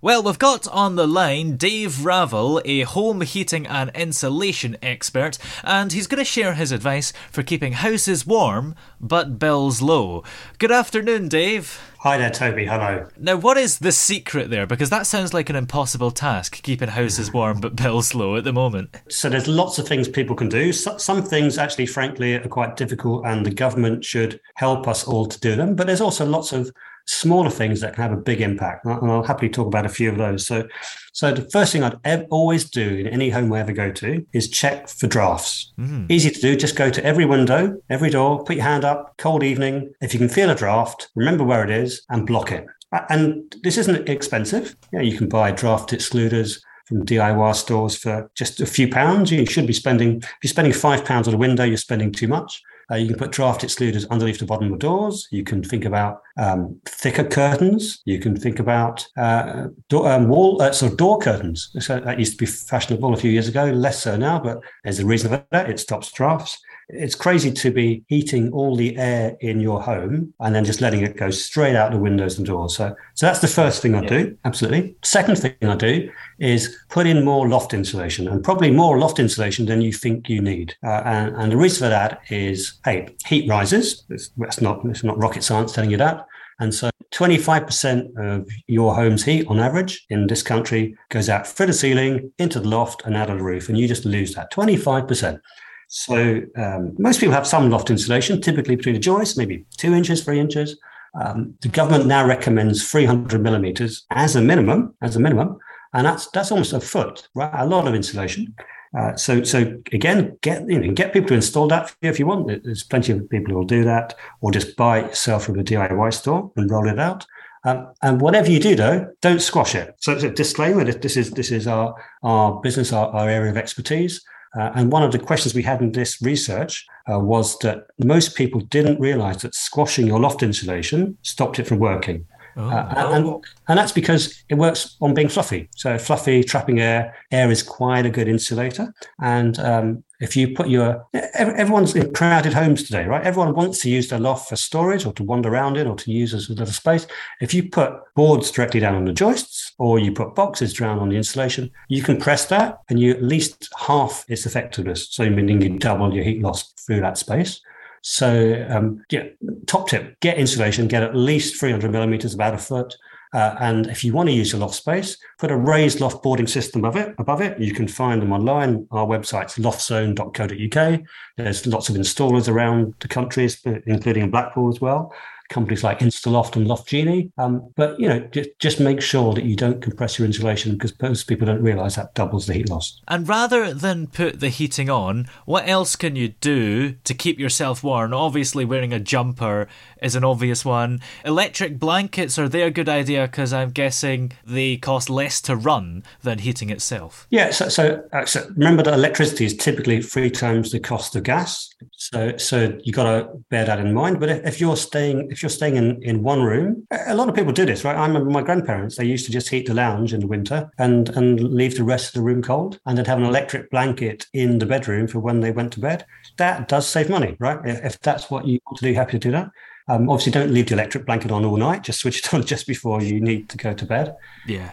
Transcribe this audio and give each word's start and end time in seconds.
Well, 0.00 0.22
we've 0.22 0.38
got 0.38 0.68
on 0.68 0.94
the 0.94 1.08
line 1.08 1.56
Dave 1.56 1.90
Raval, 1.90 2.62
a 2.64 2.82
home 2.82 3.22
heating 3.22 3.66
and 3.66 3.90
insulation 3.96 4.76
expert, 4.80 5.38
and 5.64 5.92
he's 5.92 6.06
going 6.06 6.20
to 6.20 6.24
share 6.24 6.54
his 6.54 6.70
advice 6.70 7.12
for 7.32 7.42
keeping 7.42 7.72
houses 7.72 8.24
warm 8.24 8.76
but 9.00 9.40
bills 9.40 9.82
low. 9.82 10.22
Good 10.58 10.70
afternoon, 10.70 11.26
Dave. 11.26 11.80
Hi 12.02 12.16
there, 12.16 12.30
Toby. 12.30 12.64
Hello. 12.66 13.08
Now, 13.18 13.34
what 13.34 13.56
is 13.56 13.80
the 13.80 13.90
secret 13.90 14.50
there? 14.50 14.68
Because 14.68 14.88
that 14.90 15.04
sounds 15.04 15.34
like 15.34 15.50
an 15.50 15.56
impossible 15.56 16.12
task, 16.12 16.62
keeping 16.62 16.90
houses 16.90 17.32
warm 17.32 17.58
but 17.60 17.74
bills 17.74 18.14
low 18.14 18.36
at 18.36 18.44
the 18.44 18.52
moment. 18.52 18.94
So 19.08 19.28
there's 19.28 19.48
lots 19.48 19.80
of 19.80 19.88
things 19.88 20.06
people 20.06 20.36
can 20.36 20.48
do. 20.48 20.72
Some 20.72 21.24
things, 21.24 21.58
actually, 21.58 21.86
frankly, 21.86 22.34
are 22.34 22.46
quite 22.46 22.76
difficult, 22.76 23.26
and 23.26 23.44
the 23.44 23.50
government 23.50 24.04
should 24.04 24.38
help 24.54 24.86
us 24.86 25.08
all 25.08 25.26
to 25.26 25.40
do 25.40 25.56
them. 25.56 25.74
But 25.74 25.88
there's 25.88 26.00
also 26.00 26.24
lots 26.24 26.52
of 26.52 26.70
smaller 27.08 27.50
things 27.50 27.80
that 27.80 27.94
can 27.94 28.02
have 28.02 28.12
a 28.12 28.20
big 28.20 28.40
impact, 28.40 28.84
and 28.84 29.10
I'll 29.10 29.22
happily 29.22 29.48
talk 29.48 29.66
about 29.66 29.86
a 29.86 29.88
few 29.88 30.10
of 30.10 30.18
those. 30.18 30.46
So, 30.46 30.68
so 31.12 31.32
the 31.32 31.48
first 31.50 31.72
thing 31.72 31.82
I'd 31.82 31.98
ev- 32.04 32.26
always 32.30 32.68
do 32.68 32.96
in 32.96 33.06
any 33.06 33.30
home 33.30 33.52
I 33.52 33.60
ever 33.60 33.72
go 33.72 33.90
to 33.90 34.24
is 34.32 34.48
check 34.48 34.88
for 34.88 35.06
drafts. 35.06 35.72
Hmm. 35.76 36.06
Easy 36.08 36.30
to 36.30 36.40
do. 36.40 36.56
Just 36.56 36.76
go 36.76 36.90
to 36.90 37.04
every 37.04 37.24
window, 37.24 37.80
every 37.88 38.10
door, 38.10 38.44
put 38.44 38.56
your 38.56 38.64
hand 38.64 38.84
up. 38.84 39.14
Cold 39.18 39.42
evening. 39.42 39.92
If 40.00 40.12
you 40.12 40.20
can 40.20 40.28
feel 40.28 40.50
a 40.50 40.54
draft, 40.54 41.08
remember 41.14 41.44
where 41.44 41.64
it 41.64 41.70
is 41.70 42.02
and 42.10 42.26
block 42.26 42.52
it. 42.52 42.66
And 43.08 43.54
this 43.62 43.78
isn't 43.78 44.08
expensive. 44.08 44.76
You, 44.92 44.98
know, 44.98 45.04
you 45.04 45.16
can 45.16 45.28
buy 45.28 45.50
draft 45.50 45.90
excluders 45.90 46.60
from 46.86 47.04
DIY 47.04 47.54
stores 47.54 47.96
for 47.96 48.30
just 48.34 48.60
a 48.60 48.66
few 48.66 48.88
pounds. 48.88 49.30
You 49.30 49.44
should 49.44 49.66
be 49.66 49.74
spending, 49.74 50.18
if 50.18 50.36
you're 50.42 50.48
spending 50.48 50.72
five 50.72 51.04
pounds 51.04 51.28
on 51.28 51.34
a 51.34 51.38
window, 51.38 51.64
you're 51.64 51.76
spending 51.76 52.12
too 52.12 52.28
much. 52.28 52.62
Uh, 52.90 52.96
you 52.96 53.08
can 53.08 53.16
put 53.16 53.32
draft 53.32 53.62
excluders 53.62 54.08
underneath 54.08 54.38
the 54.38 54.46
bottom 54.46 54.72
of 54.72 54.78
doors. 54.78 55.28
You 55.30 55.44
can 55.44 55.62
think 55.62 55.84
about 55.84 56.22
um, 56.38 56.80
thicker 56.86 57.24
curtains. 57.24 58.00
You 58.04 58.18
can 58.18 58.34
think 58.34 58.58
about 58.58 59.06
uh, 59.16 59.66
door, 59.88 60.10
um, 60.10 60.28
wall, 60.28 60.62
uh, 60.62 60.72
sort 60.72 60.92
of 60.92 60.98
door 60.98 61.18
curtains. 61.18 61.70
So 61.80 62.00
that 62.00 62.18
used 62.18 62.32
to 62.32 62.38
be 62.38 62.46
fashionable 62.46 63.12
a 63.12 63.16
few 63.16 63.30
years 63.30 63.48
ago, 63.48 63.66
less 63.66 64.02
so 64.02 64.16
now, 64.16 64.38
but 64.38 64.60
there's 64.84 65.00
a 65.00 65.06
reason 65.06 65.30
for 65.30 65.44
that. 65.50 65.68
It 65.68 65.78
stops 65.78 66.10
drafts. 66.12 66.58
It's 66.90 67.14
crazy 67.14 67.52
to 67.52 67.70
be 67.70 68.02
heating 68.08 68.50
all 68.52 68.74
the 68.74 68.96
air 68.96 69.36
in 69.40 69.60
your 69.60 69.82
home 69.82 70.32
and 70.40 70.54
then 70.54 70.64
just 70.64 70.80
letting 70.80 71.02
it 71.02 71.16
go 71.16 71.30
straight 71.30 71.76
out 71.76 71.92
the 71.92 71.98
windows 71.98 72.38
and 72.38 72.46
doors. 72.46 72.76
So, 72.76 72.94
so 73.14 73.26
that's 73.26 73.40
the 73.40 73.48
first 73.48 73.82
thing 73.82 73.94
I 73.94 74.04
do. 74.04 74.36
Absolutely. 74.44 74.96
Second 75.02 75.36
thing 75.36 75.54
I 75.62 75.76
do 75.76 76.10
is 76.38 76.76
put 76.88 77.06
in 77.06 77.24
more 77.24 77.48
loft 77.48 77.74
insulation 77.74 78.26
and 78.26 78.42
probably 78.42 78.70
more 78.70 78.98
loft 78.98 79.18
insulation 79.18 79.66
than 79.66 79.82
you 79.82 79.92
think 79.92 80.28
you 80.28 80.40
need. 80.40 80.74
Uh, 80.82 81.02
and, 81.04 81.36
and 81.36 81.52
the 81.52 81.56
reason 81.56 81.84
for 81.84 81.90
that 81.90 82.22
is, 82.30 82.78
hey, 82.84 83.14
heat 83.26 83.48
rises. 83.48 84.04
It's, 84.08 84.30
that's 84.38 84.60
not, 84.60 84.84
it's 84.86 85.04
not 85.04 85.18
rocket 85.18 85.44
science 85.44 85.72
telling 85.72 85.90
you 85.90 85.98
that. 85.98 86.26
And 86.60 86.74
so 86.74 86.90
25% 87.12 88.16
of 88.16 88.48
your 88.66 88.94
home's 88.94 89.24
heat 89.24 89.46
on 89.46 89.60
average 89.60 90.04
in 90.10 90.26
this 90.26 90.42
country 90.42 90.96
goes 91.08 91.28
out 91.28 91.46
through 91.46 91.66
the 91.66 91.72
ceiling, 91.72 92.32
into 92.38 92.60
the 92.60 92.68
loft, 92.68 93.02
and 93.04 93.16
out 93.16 93.30
of 93.30 93.38
the 93.38 93.44
roof. 93.44 93.68
And 93.68 93.78
you 93.78 93.86
just 93.86 94.04
lose 94.04 94.34
that 94.34 94.52
25%. 94.52 95.40
So 95.88 96.42
um, 96.56 96.94
most 96.98 97.18
people 97.18 97.34
have 97.34 97.46
some 97.46 97.70
loft 97.70 97.90
insulation, 97.90 98.40
typically 98.40 98.76
between 98.76 98.94
the 98.94 99.00
joists, 99.00 99.36
maybe 99.36 99.64
two 99.76 99.94
inches, 99.94 100.22
three 100.22 100.38
inches. 100.38 100.78
Um, 101.18 101.54
the 101.62 101.68
government 101.68 102.06
now 102.06 102.26
recommends 102.26 102.88
300 102.88 103.42
millimeters 103.42 104.04
as 104.10 104.36
a 104.36 104.42
minimum, 104.42 104.94
as 105.00 105.16
a 105.16 105.20
minimum, 105.20 105.58
and 105.94 106.06
that's 106.06 106.28
that's 106.30 106.52
almost 106.52 106.74
a 106.74 106.80
foot, 106.80 107.28
right? 107.34 107.50
A 107.54 107.66
lot 107.66 107.88
of 107.88 107.94
insulation. 107.94 108.54
Uh, 108.96 109.16
so 109.16 109.42
so 109.42 109.80
again, 109.92 110.38
get 110.42 110.68
you 110.68 110.78
know 110.78 110.92
get 110.92 111.14
people 111.14 111.28
to 111.28 111.34
install 111.34 111.68
that 111.68 111.88
for 111.88 111.96
you 112.02 112.10
if 112.10 112.18
you 112.18 112.26
want. 112.26 112.46
There's 112.46 112.84
plenty 112.84 113.12
of 113.12 113.28
people 113.30 113.52
who 113.52 113.58
will 113.58 113.64
do 113.64 113.84
that, 113.84 114.14
or 114.42 114.52
just 114.52 114.76
buy 114.76 115.00
it 115.00 115.06
yourself 115.06 115.44
from 115.44 115.58
a 115.58 115.64
DIY 115.64 116.12
store 116.12 116.52
and 116.56 116.70
roll 116.70 116.88
it 116.88 116.98
out. 116.98 117.26
Um, 117.64 117.92
and 118.02 118.20
whatever 118.20 118.50
you 118.50 118.60
do, 118.60 118.76
though, 118.76 119.10
don't 119.20 119.42
squash 119.42 119.74
it. 119.74 119.94
So 120.00 120.12
it's 120.12 120.22
a 120.22 120.30
disclaimer: 120.30 120.84
this 120.84 121.16
is 121.16 121.30
this 121.30 121.50
is 121.50 121.66
our 121.66 121.94
our 122.22 122.60
business, 122.60 122.92
our, 122.92 123.08
our 123.08 123.28
area 123.28 123.50
of 123.50 123.56
expertise. 123.56 124.22
Uh, 124.56 124.70
and 124.74 124.92
one 124.92 125.02
of 125.02 125.12
the 125.12 125.18
questions 125.18 125.54
we 125.54 125.62
had 125.62 125.80
in 125.82 125.92
this 125.92 126.20
research 126.22 126.86
uh, 127.12 127.18
was 127.18 127.58
that 127.58 127.86
most 127.98 128.34
people 128.34 128.60
didn't 128.60 129.00
realize 129.00 129.42
that 129.42 129.54
squashing 129.54 130.06
your 130.06 130.20
loft 130.20 130.42
insulation 130.42 131.16
stopped 131.22 131.58
it 131.58 131.66
from 131.66 131.78
working. 131.78 132.26
Uh, 132.58 133.12
and, 133.14 133.44
and 133.68 133.78
that's 133.78 133.92
because 133.92 134.42
it 134.48 134.56
works 134.56 134.96
on 135.00 135.14
being 135.14 135.28
fluffy. 135.28 135.68
So 135.76 135.96
fluffy, 135.96 136.42
trapping 136.42 136.80
air. 136.80 137.14
Air 137.30 137.50
is 137.50 137.62
quite 137.62 138.04
a 138.04 138.10
good 138.10 138.26
insulator. 138.26 138.92
And 139.20 139.58
um, 139.60 140.04
if 140.20 140.36
you 140.36 140.54
put 140.54 140.68
your 140.68 141.06
everyone's 141.34 141.94
in 141.94 142.12
crowded 142.12 142.52
homes 142.52 142.82
today, 142.82 143.06
right? 143.06 143.24
Everyone 143.24 143.54
wants 143.54 143.80
to 143.82 143.90
use 143.90 144.08
their 144.08 144.18
loft 144.18 144.48
for 144.48 144.56
storage 144.56 145.06
or 145.06 145.12
to 145.12 145.22
wander 145.22 145.48
around 145.48 145.76
in 145.76 145.86
or 145.86 145.94
to 145.96 146.10
use 146.10 146.34
as 146.34 146.48
a 146.48 146.54
little 146.54 146.66
space. 146.66 147.06
If 147.40 147.54
you 147.54 147.68
put 147.68 147.92
boards 148.16 148.50
directly 148.50 148.80
down 148.80 148.96
on 148.96 149.04
the 149.04 149.12
joists 149.12 149.72
or 149.78 150.00
you 150.00 150.10
put 150.10 150.34
boxes 150.34 150.74
down 150.74 150.98
on 150.98 151.10
the 151.10 151.16
insulation, 151.16 151.70
you 151.88 152.02
can 152.02 152.18
press 152.18 152.46
that 152.46 152.80
and 152.88 152.98
you 152.98 153.12
at 153.12 153.22
least 153.22 153.68
half 153.78 154.24
its 154.28 154.46
effectiveness. 154.46 155.08
So 155.10 155.30
meaning 155.30 155.62
you 155.62 155.78
double 155.78 156.12
your 156.12 156.24
heat 156.24 156.42
loss 156.42 156.72
through 156.72 157.02
that 157.02 157.18
space. 157.18 157.60
So, 158.02 158.66
um, 158.68 159.04
yeah, 159.10 159.24
top 159.66 159.88
tip: 159.88 160.18
get 160.20 160.38
insulation, 160.38 160.88
get 160.88 161.02
at 161.02 161.16
least 161.16 161.58
300 161.60 161.90
millimeters, 161.90 162.34
about 162.34 162.54
a 162.54 162.58
foot. 162.58 162.96
Uh, 163.34 163.54
and 163.60 163.86
if 163.88 164.04
you 164.04 164.12
want 164.12 164.28
to 164.28 164.34
use 164.34 164.54
a 164.54 164.56
loft 164.56 164.74
space, 164.74 165.18
put 165.38 165.50
a 165.50 165.56
raised 165.56 166.00
loft 166.00 166.22
boarding 166.22 166.46
system 166.46 166.84
above 166.84 166.96
it. 166.96 167.14
Above 167.18 167.42
it, 167.42 167.58
you 167.60 167.74
can 167.74 167.86
find 167.86 168.22
them 168.22 168.32
online. 168.32 168.86
Our 168.90 169.06
website's 169.06 169.58
loftzone.co.uk. 169.58 171.00
There's 171.36 171.66
lots 171.66 171.88
of 171.88 171.96
installers 171.96 172.48
around 172.48 172.94
the 173.00 173.08
country, 173.08 173.48
including 173.86 174.24
in 174.24 174.30
Blackpool 174.30 174.68
as 174.70 174.80
well. 174.80 175.12
Companies 175.48 175.84
like 175.84 176.00
Instaloft 176.00 176.56
and 176.56 176.66
Loft 176.66 176.88
Genie. 176.88 177.30
Um, 177.38 177.70
but 177.76 177.98
you 177.98 178.08
know, 178.08 178.20
just, 178.32 178.50
just 178.58 178.80
make 178.80 179.00
sure 179.00 179.34
that 179.34 179.44
you 179.44 179.56
don't 179.56 179.80
compress 179.80 180.18
your 180.18 180.26
insulation 180.26 180.72
because 180.72 180.92
most 181.00 181.24
people 181.24 181.46
don't 181.46 181.62
realise 181.62 181.96
that 181.96 182.14
doubles 182.14 182.46
the 182.46 182.54
heat 182.54 182.68
loss. 182.68 183.00
And 183.08 183.28
rather 183.28 183.72
than 183.72 184.06
put 184.06 184.40
the 184.40 184.48
heating 184.48 184.90
on, 184.90 185.28
what 185.44 185.68
else 185.68 185.96
can 185.96 186.16
you 186.16 186.28
do 186.28 186.92
to 186.92 187.14
keep 187.14 187.38
yourself 187.38 187.82
warm? 187.82 188.12
Obviously, 188.12 188.64
wearing 188.64 188.92
a 188.92 189.00
jumper 189.00 189.68
is 190.02 190.14
an 190.14 190.24
obvious 190.24 190.64
one. 190.64 191.00
Electric 191.24 191.78
blankets, 191.78 192.38
are 192.38 192.48
they 192.48 192.62
a 192.62 192.70
good 192.70 192.88
idea? 192.88 193.26
Because 193.26 193.52
I'm 193.52 193.70
guessing 193.70 194.32
they 194.44 194.76
cost 194.76 195.10
less 195.10 195.40
to 195.42 195.56
run 195.56 196.02
than 196.22 196.38
heating 196.40 196.70
itself. 196.70 197.26
Yeah, 197.30 197.50
so, 197.50 197.68
so, 197.68 198.02
uh, 198.12 198.24
so 198.24 198.46
remember 198.56 198.82
that 198.82 198.94
electricity 198.94 199.44
is 199.44 199.56
typically 199.56 200.02
three 200.02 200.30
times 200.30 200.72
the 200.72 200.80
cost 200.80 201.16
of 201.16 201.22
gas. 201.22 201.68
So 201.96 202.36
so 202.36 202.78
you 202.82 202.92
got 202.92 203.04
to 203.04 203.28
bear 203.50 203.64
that 203.64 203.80
in 203.80 203.92
mind. 203.92 204.20
But 204.20 204.30
if, 204.30 204.46
if 204.46 204.60
you're 204.60 204.76
staying 204.76 205.30
if 205.30 205.42
you're 205.42 205.50
staying 205.50 205.76
in, 205.76 206.02
in 206.02 206.22
one 206.22 206.42
room, 206.42 206.86
a 207.06 207.14
lot 207.14 207.28
of 207.28 207.34
people 207.34 207.52
do 207.52 207.64
this, 207.66 207.84
right? 207.84 207.96
I 207.96 208.06
remember 208.06 208.30
my 208.30 208.42
grandparents; 208.42 208.96
they 208.96 209.04
used 209.04 209.26
to 209.26 209.32
just 209.32 209.48
heat 209.48 209.66
the 209.66 209.74
lounge 209.74 210.12
in 210.14 210.20
the 210.20 210.26
winter 210.26 210.70
and 210.78 211.08
and 211.10 211.40
leave 211.40 211.76
the 211.76 211.84
rest 211.84 212.08
of 212.08 212.12
the 212.14 212.22
room 212.22 212.42
cold, 212.42 212.80
and 212.86 212.96
they'd 212.96 213.06
have 213.06 213.18
an 213.18 213.24
electric 213.24 213.70
blanket 213.70 214.26
in 214.32 214.58
the 214.58 214.66
bedroom 214.66 215.06
for 215.06 215.20
when 215.20 215.40
they 215.40 215.50
went 215.50 215.72
to 215.74 215.80
bed. 215.80 216.04
That 216.36 216.68
does 216.68 216.86
save 216.86 217.10
money, 217.10 217.36
right? 217.38 217.58
If 217.64 218.00
that's 218.00 218.30
what 218.30 218.46
you 218.46 218.58
want 218.66 218.78
to 218.78 218.84
do, 218.84 218.94
happy 218.94 219.12
to 219.12 219.18
do 219.18 219.32
that. 219.32 219.50
Um, 219.88 220.10
obviously, 220.10 220.32
don't 220.32 220.52
leave 220.52 220.66
the 220.68 220.74
electric 220.74 221.06
blanket 221.06 221.30
on 221.30 221.44
all 221.44 221.56
night. 221.56 221.82
Just 221.82 222.00
switch 222.00 222.18
it 222.18 222.34
on 222.34 222.44
just 222.44 222.66
before 222.66 223.02
you 223.02 223.20
need 223.20 223.48
to 223.48 223.56
go 223.56 223.72
to 223.72 223.86
bed. 223.86 224.14
Yeah. 224.46 224.70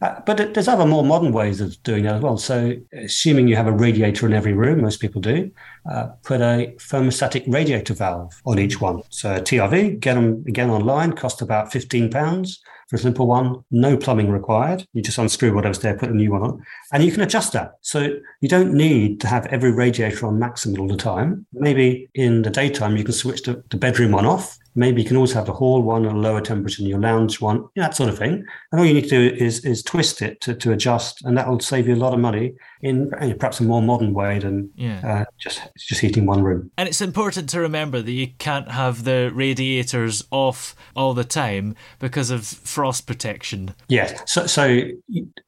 Uh, 0.00 0.20
but 0.26 0.54
there's 0.54 0.68
other 0.68 0.86
more 0.86 1.04
modern 1.04 1.32
ways 1.32 1.60
of 1.60 1.82
doing 1.82 2.04
that 2.04 2.16
as 2.16 2.22
well. 2.22 2.36
So, 2.36 2.74
assuming 2.92 3.48
you 3.48 3.56
have 3.56 3.66
a 3.66 3.72
radiator 3.72 4.26
in 4.26 4.34
every 4.34 4.52
room, 4.52 4.82
most 4.82 5.00
people 5.00 5.20
do, 5.20 5.50
uh, 5.90 6.08
put 6.22 6.40
a 6.40 6.74
thermostatic 6.78 7.44
radiator 7.46 7.94
valve 7.94 8.32
on 8.44 8.58
each 8.58 8.80
one. 8.80 9.02
So, 9.10 9.40
TRV, 9.40 10.00
get 10.00 10.14
them 10.14 10.44
again 10.46 10.70
online, 10.70 11.12
cost 11.12 11.42
about 11.42 11.72
fifteen 11.72 12.10
pounds 12.10 12.60
for 12.88 12.96
a 12.96 12.98
simple 12.98 13.26
one, 13.26 13.62
no 13.70 13.96
plumbing 13.96 14.30
required. 14.30 14.86
You 14.94 15.02
just 15.02 15.18
unscrew 15.18 15.54
whatever's 15.54 15.80
there, 15.80 15.96
put 15.96 16.08
a 16.08 16.14
new 16.14 16.32
one 16.32 16.42
on, 16.42 16.62
and 16.92 17.04
you 17.04 17.12
can 17.12 17.20
adjust 17.20 17.52
that. 17.52 17.72
So 17.82 18.16
you 18.40 18.48
don't 18.48 18.72
need 18.72 19.20
to 19.20 19.26
have 19.26 19.46
every 19.46 19.72
radiator 19.72 20.26
on 20.26 20.38
maximum 20.38 20.80
all 20.80 20.88
the 20.88 20.96
time. 20.96 21.46
Maybe 21.52 22.08
in 22.14 22.42
the 22.42 22.50
daytime, 22.50 22.96
you 22.96 23.04
can 23.04 23.12
switch 23.12 23.42
the, 23.42 23.62
the 23.70 23.76
bedroom 23.76 24.12
one 24.12 24.24
off 24.24 24.56
Maybe 24.78 25.02
you 25.02 25.08
can 25.08 25.16
also 25.16 25.34
have 25.34 25.46
the 25.46 25.52
hall 25.52 25.82
one 25.82 26.06
at 26.06 26.12
a 26.12 26.16
lower 26.16 26.40
temperature 26.40 26.82
than 26.82 26.88
your 26.88 27.00
lounge 27.00 27.40
one, 27.40 27.64
that 27.74 27.96
sort 27.96 28.08
of 28.08 28.16
thing. 28.16 28.44
And 28.70 28.80
all 28.80 28.86
you 28.86 28.94
need 28.94 29.08
to 29.08 29.30
do 29.30 29.36
is 29.36 29.64
is 29.64 29.82
twist 29.82 30.22
it 30.22 30.40
to, 30.42 30.54
to 30.54 30.72
adjust, 30.72 31.24
and 31.24 31.36
that 31.36 31.48
will 31.48 31.58
save 31.58 31.88
you 31.88 31.94
a 31.94 31.96
lot 31.96 32.14
of 32.14 32.20
money 32.20 32.54
in 32.80 33.10
perhaps 33.10 33.58
a 33.58 33.64
more 33.64 33.82
modern 33.82 34.14
way 34.14 34.38
than 34.38 34.70
yeah. 34.76 35.00
uh, 35.04 35.24
just 35.36 35.60
just 35.76 36.00
heating 36.00 36.26
one 36.26 36.44
room. 36.44 36.70
And 36.78 36.88
it's 36.88 37.00
important 37.00 37.48
to 37.50 37.60
remember 37.60 38.00
that 38.02 38.12
you 38.12 38.28
can't 38.38 38.70
have 38.70 39.02
the 39.02 39.32
radiators 39.34 40.22
off 40.30 40.76
all 40.94 41.12
the 41.12 41.24
time 41.24 41.74
because 41.98 42.30
of 42.30 42.46
frost 42.46 43.06
protection. 43.06 43.74
Yes. 43.88 44.22
So 44.26 44.46
so 44.46 44.80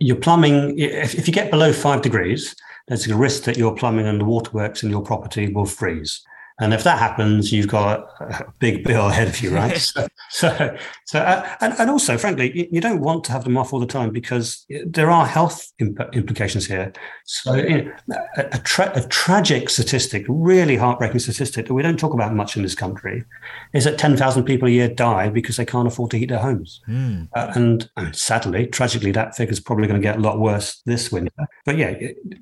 your 0.01 0.17
plumbing, 0.17 0.77
if, 0.77 1.15
if 1.15 1.29
you 1.29 1.33
get 1.33 1.53
below 1.53 1.73
five 1.73 2.03
degrees, 2.03 2.57
there's 2.89 3.07
a 3.07 3.17
risk 3.17 3.45
that 3.45 3.57
your 3.57 3.77
plumbing 3.77 4.09
and 4.09 4.21
the 4.21 4.25
waterworks 4.25 4.83
in 4.83 4.91
your 4.91 5.03
property 5.03 5.53
will 5.53 5.67
freeze. 5.67 6.21
And 6.61 6.75
if 6.75 6.85
that 6.85 6.99
happens, 6.99 7.53
you've 7.53 7.69
got 7.69 8.09
a 8.21 8.53
big 8.59 8.85
bill 8.85 9.09
ahead 9.09 9.29
of 9.29 9.41
you, 9.41 9.51
right? 9.55 9.77
so, 9.79 10.07
so, 10.31 10.77
so 11.07 11.21
uh, 11.21 11.57
and, 11.61 11.75
and 11.79 11.91
also, 11.91 12.19
frankly, 12.19 12.69
you 12.71 12.81
don't 12.81 13.01
want 13.01 13.25
to 13.25 13.33
have 13.33 13.45
them 13.45 13.57
off 13.57 13.73
all 13.73 13.81
the 13.81 13.87
time 13.87 14.11
because 14.11 14.67
there 14.85 15.11
are 15.11 15.27
health 15.27 15.73
imp- 15.79 16.15
implications 16.15 16.67
here. 16.67 16.93
So, 17.25 17.55
you 17.55 17.93
know, 18.09 18.17
a, 18.37 18.47
a, 18.53 18.59
tra- 18.59 18.93
a, 18.95 19.07
tragic 19.09 19.71
statistic, 19.71 20.25
really 20.29 20.77
heartbreaking 20.77 21.21
statistic 21.21 21.67
that 21.67 21.75
we 21.75 21.83
don't 21.83 21.99
talk 21.99 22.13
about 22.13 22.35
much 22.35 22.57
in 22.57 22.63
this 22.63 22.75
country, 22.75 23.25
is 23.73 23.85
that 23.85 23.99
10,000 23.99 24.45
people 24.45 24.69
a 24.69 24.71
year 24.71 24.89
die 24.89 25.29
because 25.31 25.57
they 25.57 25.65
can't 25.65 25.89
afford 25.89 26.11
to 26.11 26.19
heat 26.19 26.29
their 26.29 26.39
homes. 26.39 26.81
Mm. 26.89 27.29
Uh, 27.35 27.53
and 27.55 27.91
mean, 27.97 28.13
sadly, 28.13 28.67
tragically, 28.67 29.13
that 29.13 29.37
figure 29.37 29.53
is 29.53 29.61
probably 29.61 29.87
going 29.87 30.01
to 30.01 30.07
get 30.07 30.17
a 30.17 30.21
lot 30.21 30.39
worse 30.39 30.83
this 30.87 31.11
winter. 31.11 31.47
But 31.65 31.77
yeah, 31.77 31.95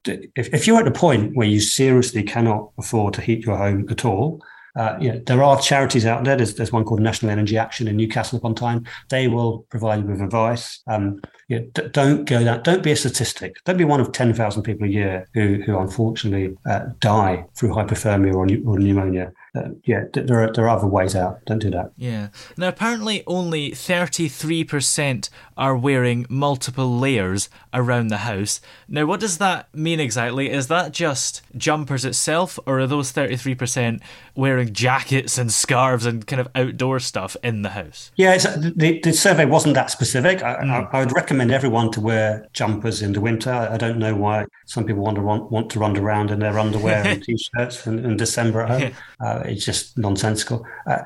if, 0.06 0.52
if 0.52 0.66
you're 0.66 0.78
at 0.78 0.84
the 0.84 0.90
point 0.90 1.36
where 1.36 1.46
you 1.46 1.60
seriously 1.60 2.22
cannot 2.22 2.70
afford 2.78 3.14
to 3.14 3.20
heat 3.20 3.44
your 3.44 3.56
home 3.56 3.86
at 3.90 4.04
all, 4.04 4.07
all. 4.08 4.42
Uh, 4.76 4.96
you 5.00 5.12
know, 5.12 5.18
there 5.26 5.42
are 5.42 5.60
charities 5.60 6.06
out 6.06 6.22
there. 6.24 6.36
There's, 6.36 6.54
there's 6.54 6.72
one 6.72 6.84
called 6.84 7.00
National 7.00 7.32
Energy 7.32 7.58
Action 7.58 7.88
in 7.88 7.96
Newcastle 7.96 8.38
upon 8.38 8.54
Tyne. 8.54 8.86
They 9.08 9.26
will 9.26 9.66
provide 9.70 10.00
you 10.00 10.06
with 10.06 10.20
advice. 10.20 10.82
Um, 10.86 11.20
you 11.48 11.60
know, 11.60 11.66
d- 11.74 11.88
don't 11.90 12.24
go 12.26 12.44
that. 12.44 12.62
Don't 12.62 12.82
be 12.82 12.92
a 12.92 12.96
statistic. 12.96 13.56
Don't 13.64 13.76
be 13.76 13.84
one 13.84 14.00
of 14.00 14.12
ten 14.12 14.32
thousand 14.32 14.62
people 14.62 14.86
a 14.86 14.90
year 14.90 15.28
who 15.34 15.62
who 15.64 15.76
unfortunately 15.78 16.56
uh, 16.64 16.86
die 17.00 17.44
through 17.56 17.70
hypothermia 17.70 18.34
or, 18.34 18.46
or 18.70 18.78
pneumonia 18.78 19.32
uh, 19.54 19.70
yeah, 19.84 20.04
there 20.12 20.42
are, 20.42 20.52
there 20.52 20.66
are 20.66 20.76
other 20.76 20.86
ways 20.86 21.16
out. 21.16 21.44
Don't 21.46 21.58
do 21.58 21.70
that. 21.70 21.92
Yeah. 21.96 22.28
Now, 22.56 22.68
apparently, 22.68 23.22
only 23.26 23.70
33% 23.70 25.30
are 25.56 25.76
wearing 25.76 26.26
multiple 26.28 26.98
layers 26.98 27.48
around 27.72 28.08
the 28.08 28.18
house. 28.18 28.60
Now, 28.88 29.06
what 29.06 29.20
does 29.20 29.38
that 29.38 29.74
mean 29.74 30.00
exactly? 30.00 30.50
Is 30.50 30.68
that 30.68 30.92
just 30.92 31.42
jumpers 31.56 32.04
itself, 32.04 32.58
or 32.66 32.80
are 32.80 32.86
those 32.86 33.12
33% 33.12 34.00
wearing 34.34 34.72
jackets 34.72 35.38
and 35.38 35.52
scarves 35.52 36.06
and 36.06 36.26
kind 36.26 36.40
of 36.40 36.48
outdoor 36.54 37.00
stuff 37.00 37.36
in 37.42 37.62
the 37.62 37.70
house? 37.70 38.12
Yeah, 38.16 38.36
the, 38.36 39.00
the 39.02 39.12
survey 39.12 39.46
wasn't 39.46 39.74
that 39.74 39.90
specific. 39.90 40.42
I, 40.42 40.56
mm. 40.56 40.70
I, 40.70 40.98
I, 40.98 41.00
would 41.00 41.14
recommend 41.14 41.50
everyone 41.50 41.90
to 41.92 42.00
wear 42.00 42.46
jumpers 42.52 43.02
in 43.02 43.12
the 43.12 43.20
winter. 43.20 43.50
I, 43.50 43.76
don't 43.76 43.98
know 43.98 44.14
why 44.14 44.46
some 44.66 44.84
people 44.84 45.02
want 45.02 45.16
to 45.16 45.22
want, 45.22 45.50
want 45.50 45.70
to 45.70 45.78
run 45.78 45.96
around 45.96 46.30
in 46.30 46.38
their 46.38 46.58
underwear 46.58 47.04
and 47.04 47.22
t-shirts 47.24 47.86
in, 47.86 48.04
in 48.04 48.16
December 48.16 48.62
at 48.62 48.68
home. 48.68 48.92
Uh, 49.20 49.37
it's 49.44 49.64
just 49.64 49.96
nonsensical. 49.98 50.64
Uh, 50.86 50.98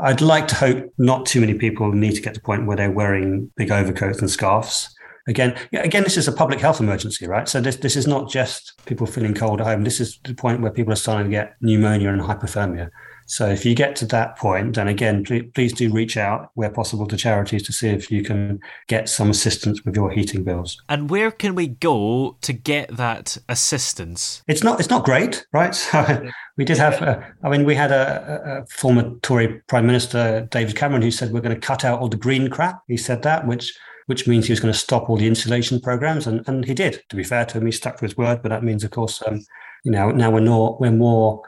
I'd 0.00 0.20
like 0.20 0.48
to 0.48 0.54
hope 0.54 0.92
not 0.98 1.26
too 1.26 1.40
many 1.40 1.54
people 1.54 1.92
need 1.92 2.14
to 2.14 2.20
get 2.22 2.34
to 2.34 2.40
the 2.40 2.44
point 2.44 2.66
where 2.66 2.76
they're 2.76 2.90
wearing 2.90 3.50
big 3.56 3.70
overcoats 3.70 4.20
and 4.20 4.30
scarves. 4.30 4.95
Again, 5.28 5.58
again, 5.72 6.04
this 6.04 6.16
is 6.16 6.28
a 6.28 6.32
public 6.32 6.60
health 6.60 6.80
emergency, 6.80 7.26
right? 7.26 7.48
So 7.48 7.60
this 7.60 7.76
this 7.76 7.96
is 7.96 8.06
not 8.06 8.30
just 8.30 8.80
people 8.86 9.06
feeling 9.06 9.34
cold 9.34 9.60
at 9.60 9.66
home. 9.66 9.84
This 9.84 10.00
is 10.00 10.18
the 10.24 10.34
point 10.34 10.60
where 10.60 10.70
people 10.70 10.92
are 10.92 10.96
starting 10.96 11.30
to 11.30 11.36
get 11.36 11.56
pneumonia 11.60 12.10
and 12.10 12.22
hypothermia. 12.22 12.90
So 13.26 13.48
if 13.48 13.66
you 13.66 13.74
get 13.74 13.96
to 13.96 14.06
that 14.06 14.38
point, 14.38 14.76
then 14.76 14.86
again, 14.86 15.24
please, 15.24 15.50
please, 15.52 15.72
do 15.72 15.92
reach 15.92 16.16
out 16.16 16.50
where 16.54 16.70
possible 16.70 17.06
to 17.08 17.16
charities 17.16 17.64
to 17.64 17.72
see 17.72 17.88
if 17.88 18.10
you 18.10 18.22
can 18.22 18.60
get 18.86 19.08
some 19.08 19.30
assistance 19.30 19.84
with 19.84 19.96
your 19.96 20.10
heating 20.10 20.44
bills. 20.44 20.80
And 20.88 21.10
where 21.10 21.32
can 21.32 21.56
we 21.56 21.66
go 21.66 22.36
to 22.40 22.52
get 22.52 22.96
that 22.96 23.36
assistance? 23.48 24.44
It's 24.46 24.62
not 24.62 24.78
it's 24.78 24.90
not 24.90 25.04
great, 25.04 25.46
right? 25.52 25.74
So 25.96 26.30
we 26.56 26.64
did 26.64 26.78
have, 26.78 27.02
uh, 27.02 27.20
I 27.42 27.48
mean, 27.48 27.64
we 27.64 27.74
had 27.74 27.90
a, 27.90 28.62
a, 28.62 28.66
former 28.66 29.14
Tory 29.20 29.60
Prime 29.66 29.86
Minister, 29.86 30.48
David 30.50 30.76
Cameron, 30.76 31.02
who 31.02 31.10
said 31.10 31.32
we're 31.32 31.40
going 31.40 31.54
to 31.54 31.60
cut 31.60 31.84
out 31.84 32.00
all 32.00 32.08
the 32.08 32.16
green 32.16 32.48
crap. 32.48 32.82
He 32.86 32.96
said 32.96 33.22
that, 33.22 33.46
which 33.46 33.74
which 34.06 34.26
means 34.26 34.46
he 34.46 34.52
was 34.52 34.60
going 34.60 34.72
to 34.72 34.78
stop 34.78 35.08
all 35.08 35.16
the 35.16 35.26
insulation 35.26 35.80
programs, 35.80 36.26
and, 36.26 36.46
and 36.48 36.64
he 36.64 36.74
did. 36.74 37.02
To 37.10 37.16
be 37.16 37.24
fair 37.24 37.44
to 37.44 37.58
him, 37.58 37.66
he 37.66 37.72
stuck 37.72 37.98
to 37.98 38.04
his 38.04 38.16
word. 38.16 38.42
But 38.42 38.50
that 38.50 38.64
means, 38.64 38.84
of 38.84 38.90
course, 38.90 39.22
um, 39.26 39.44
you 39.84 39.90
know, 39.90 40.10
now 40.10 40.30
we're 40.30 40.40
more 40.40 40.76
we're 40.80 40.92
more 40.92 41.42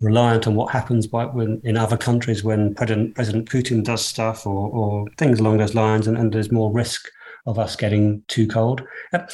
reliant 0.00 0.46
on 0.46 0.54
what 0.54 0.72
happens 0.72 1.06
by 1.06 1.26
when 1.26 1.60
in 1.62 1.76
other 1.76 1.96
countries 1.96 2.42
when 2.42 2.74
President 2.74 3.14
President 3.14 3.48
Putin 3.48 3.84
does 3.84 4.04
stuff 4.04 4.46
or, 4.46 4.70
or 4.70 5.06
things 5.18 5.40
along 5.40 5.58
those 5.58 5.74
lines, 5.74 6.06
and, 6.06 6.16
and 6.16 6.32
there's 6.32 6.52
more 6.52 6.72
risk 6.72 7.08
of 7.46 7.58
us 7.58 7.76
getting 7.76 8.22
too 8.28 8.46
cold. 8.46 8.82
Uh, 9.12 9.26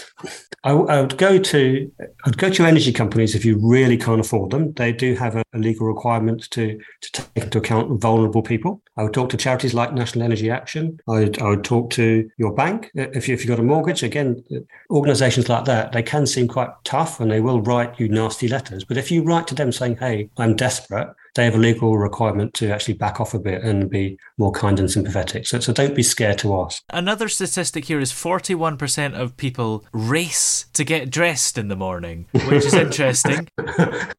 I, 0.64 0.72
I, 0.72 1.00
would 1.00 1.16
go 1.18 1.38
to 1.38 1.92
I'd 2.24 2.38
go 2.38 2.50
to 2.50 2.64
energy 2.64 2.92
companies 2.92 3.34
if 3.34 3.44
you 3.44 3.58
really 3.60 3.96
can't 3.96 4.20
afford 4.20 4.50
them. 4.50 4.72
They 4.72 4.92
do 4.92 5.14
have 5.14 5.36
a, 5.36 5.44
a, 5.54 5.58
legal 5.58 5.86
requirement 5.86 6.50
to 6.50 6.78
to 7.02 7.12
take 7.12 7.44
into 7.44 7.58
account 7.58 8.00
vulnerable 8.00 8.42
people. 8.42 8.82
I 8.96 9.02
would 9.02 9.14
talk 9.14 9.30
to 9.30 9.36
charities 9.36 9.74
like 9.74 9.92
National 9.92 10.24
Energy 10.24 10.50
Action. 10.50 10.98
I 11.08 11.20
would, 11.20 11.40
I 11.40 11.48
would 11.50 11.64
talk 11.64 11.90
to 11.90 12.28
your 12.38 12.54
bank 12.54 12.90
if 12.94 13.28
you, 13.28 13.34
if 13.34 13.40
you've 13.40 13.48
got 13.48 13.60
a 13.60 13.62
mortgage. 13.62 14.02
Again, 14.02 14.42
organisations 14.90 15.48
like 15.48 15.64
that 15.66 15.92
they 15.92 16.02
can 16.02 16.26
seem 16.26 16.48
quite 16.48 16.70
tough 16.84 17.20
and 17.20 17.30
they 17.30 17.40
will 17.40 17.60
write 17.60 17.98
you 18.00 18.08
nasty 18.08 18.48
letters. 18.48 18.84
But 18.84 18.96
if 18.96 19.10
you 19.10 19.22
write 19.22 19.46
to 19.48 19.54
them 19.54 19.72
saying, 19.72 19.96
"Hey, 19.96 20.30
I'm 20.36 20.56
desperate," 20.56 21.08
they 21.36 21.44
have 21.44 21.54
a 21.54 21.58
legal 21.58 21.96
requirement 21.96 22.54
to 22.54 22.70
actually 22.70 22.94
back 22.94 23.20
off 23.20 23.34
a 23.34 23.38
bit 23.38 23.62
and 23.62 23.88
be 23.88 24.18
more 24.38 24.50
kind 24.50 24.80
and 24.80 24.90
sympathetic. 24.90 25.46
So, 25.46 25.60
so 25.60 25.72
don't 25.72 25.94
be 25.94 26.02
scared 26.02 26.38
to 26.38 26.58
ask. 26.60 26.82
Another 26.90 27.28
statistic 27.28 27.84
here 27.84 28.00
is 28.00 28.12
41% 28.12 29.14
of 29.14 29.36
people 29.36 29.84
race 29.92 30.66
to 30.72 30.84
get 30.84 31.10
dressed 31.10 31.58
in 31.58 31.68
the 31.68 31.76
morning, 31.76 32.26
which 32.32 32.64
is 32.64 32.75
interesting. 32.87 33.49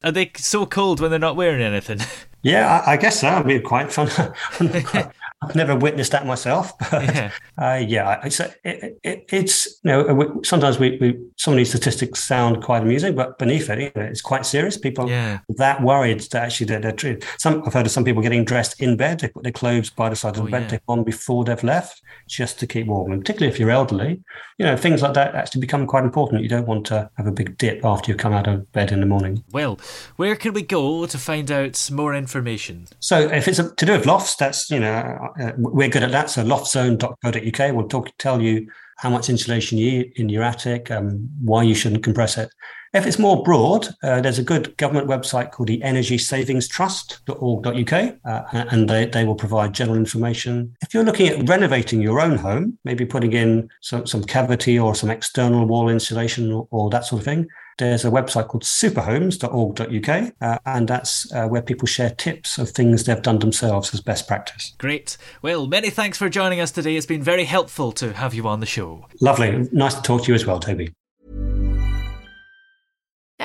Are 0.03 0.12
they 0.12 0.32
so 0.38 0.65
cold 0.65 1.00
when 1.00 1.10
they're 1.10 1.20
not 1.20 1.36
wearing 1.36 1.62
anything? 1.62 2.00
Yeah, 2.44 2.82
I, 2.86 2.94
I 2.94 2.98
guess 2.98 3.20
so. 3.22 3.34
It'd 3.34 3.48
be 3.48 3.60
quite 3.60 3.92
fun. 3.92 4.10
I've 5.41 5.56
never 5.56 5.75
witnessed 5.75 6.12
that 6.13 6.25
myself. 6.25 6.74
But, 6.89 7.13
yeah, 7.13 7.32
uh, 7.58 7.84
yeah 7.86 8.22
it's, 8.24 8.39
it, 8.39 9.00
it, 9.03 9.25
it's 9.29 9.79
you 9.84 9.91
know 9.91 10.41
sometimes 10.44 10.79
we, 10.79 10.98
we 11.01 11.20
some 11.38 11.53
of 11.53 11.58
these 11.58 11.70
statistics 11.70 12.24
sound 12.24 12.63
quite 12.63 12.82
amusing, 12.82 13.13
but 13.13 13.38
beneath 13.38 13.70
it, 13.70 13.79
you 13.79 13.91
know, 13.96 14.08
it's 14.08 14.22
quite 14.22 14.46
serious. 14.46 14.77
People 14.77 15.10
yeah. 15.10 15.39
that 15.58 15.82
worried 15.84 16.22
that 16.22 16.44
actually 16.44 16.67
they're, 16.67 16.79
they're 16.79 16.91
true. 16.94 17.20
Some 17.39 17.62
I've 17.65 17.74
heard 17.74 17.86
of 17.86 17.91
some 17.91 18.06
people 18.06 18.22
getting 18.22 18.46
dressed 18.46 18.82
in 18.82 18.96
bed. 18.96 19.20
They 19.20 19.27
put 19.27 19.44
their 19.44 19.51
clothes 19.51 19.89
by 19.89 20.10
the 20.10 20.15
side 20.15 20.38
of 20.38 20.44
the 20.44 20.48
oh, 20.48 20.51
bed 20.51 20.72
yeah. 20.72 20.79
on 20.88 21.03
before 21.03 21.44
they've 21.44 21.63
left, 21.63 22.01
just 22.27 22.60
to 22.60 22.67
keep 22.67 22.88
warm. 22.88 23.12
And 23.12 23.22
particularly 23.22 23.53
if 23.53 23.60
you're 23.60 23.70
elderly, 23.70 24.22
you 24.58 24.65
know 24.65 24.77
things 24.77 25.01
like 25.01 25.13
that 25.13 25.36
actually 25.36 25.62
become 25.62 25.86
quite 25.86 26.03
important. 26.03 26.41
You 26.41 26.50
don't 26.50 26.67
want 26.67 26.86
to 26.88 27.10
have 27.17 27.27
a 27.27 27.32
big 27.32 27.58
dip 27.58 27.84
after 27.84 28.12
you 28.12 28.17
come 28.17 28.34
out 28.34 28.48
of 28.48 28.72
bed 28.72 28.91
in 28.91 29.01
the 29.01 29.06
morning. 29.06 29.44
Well, 29.51 29.79
where 30.15 30.36
can 30.36 30.53
we 30.53 30.62
go 30.63 31.06
to 31.06 31.17
find 31.17 31.51
out 31.51 31.89
more 31.91 32.15
information? 32.15 32.88
So 33.00 33.20
if 33.20 33.48
it's 33.48 33.60
a, 33.60 33.75
to 33.75 33.86
do 33.86 33.91
with 33.91 34.06
lofts, 34.06 34.36
that's 34.36 34.70
you 34.72 34.79
know 34.79 35.26
uh, 35.39 35.51
we're 35.57 35.89
good 35.89 36.03
at 36.03 36.12
that. 36.12 36.29
So 36.29 36.43
loftzone.co.uk 36.43 37.75
will 37.75 37.88
talk, 37.88 38.12
tell 38.17 38.41
you 38.41 38.67
how 38.98 39.10
much 39.10 39.29
insulation 39.29 39.77
you 39.77 39.91
need 39.91 40.13
in 40.15 40.29
your 40.29 40.43
attic, 40.43 40.89
um, 40.91 41.29
why 41.41 41.63
you 41.63 41.75
shouldn't 41.75 42.03
compress 42.03 42.38
it. 42.38 42.50
If 42.98 43.06
it's 43.06 43.20
more 43.20 43.44
broad, 43.44 43.89
uh, 44.01 44.22
there's 44.22 44.39
a 44.39 44.44
good 44.44 44.75
government 44.77 45.08
website 45.08 45.51
called 45.51 45.70
the 45.70 45.84
Energy 45.84 46.18
Savings 46.18 46.68
Trust.org.uk, 46.68 47.94
uh, 47.94 48.42
and 48.51 48.89
they, 48.89 49.06
they 49.06 49.24
will 49.24 49.36
provide 49.36 49.74
general 49.74 49.96
information. 49.96 50.75
If 50.82 50.96
you're 50.96 51.04
looking 51.04 51.27
at 51.27 51.48
renovating 51.48 52.01
your 52.01 52.20
own 52.20 52.38
home, 52.38 52.80
maybe 52.86 53.06
putting 53.06 53.34
in 53.34 53.70
some, 53.82 54.08
some 54.08 54.24
cavity 54.24 54.80
or 54.80 54.96
some 54.96 55.12
external 55.12 55.68
wall 55.68 55.89
insulation 55.89 56.51
or, 56.51 56.68
or 56.72 56.89
that 56.89 57.06
sort 57.06 57.22
of 57.22 57.25
thing, 57.25 57.48
there's 57.77 58.04
a 58.04 58.10
website 58.10 58.48
called 58.48 58.63
superhomes.org.uk, 58.63 60.34
uh, 60.42 60.58
and 60.66 60.88
that's 60.88 61.32
uh, 61.34 61.48
where 61.48 61.62
people 61.62 61.86
share 61.86 62.10
tips 62.10 62.58
of 62.58 62.72
things 62.72 63.04
they've 63.04 63.22
done 63.22 63.38
themselves 63.38 63.94
as 63.94 64.01
best 64.01 64.27
practice. 64.27 64.74
Great. 64.80 65.18
Well, 65.44 65.68
many 65.68 65.92
thanks 65.92 66.18
for 66.18 66.30
joining 66.30 66.60
us 66.60 66.72
today. 66.72 66.96
It's 66.96 67.06
been 67.06 67.22
very 67.22 67.44
helpful 67.44 67.92
to 67.92 68.13
have 68.13 68.34
you 68.34 68.48
on 68.48 68.60
the 68.60 68.66
show. 68.66 69.06
Lovely. 69.22 69.70
Nice 69.72 69.94
to 69.94 70.01
talk 70.01 70.24
to 70.24 70.30
you 70.30 70.34
as 70.34 70.48
well, 70.48 70.60
Toby. 70.60 70.92